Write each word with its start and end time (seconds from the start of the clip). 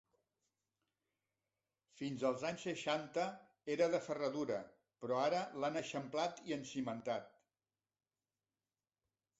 Fins 1.99 2.23
als 2.29 2.45
anys 2.49 2.65
seixanta 2.69 3.27
era 3.75 3.89
de 3.97 4.01
ferradura, 4.07 4.59
però 5.05 5.21
ara 5.27 5.43
l'han 5.61 5.79
eixamplat 5.85 6.43
i 6.49 6.59
encimentat. 6.61 7.31